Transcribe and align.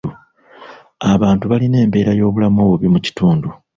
Abantu 1.13 1.45
balina 1.51 1.77
embeera 1.83 2.11
y'obulamu 2.19 2.59
obubi 2.65 2.87
mu 2.93 2.99
kitundu. 3.05 3.47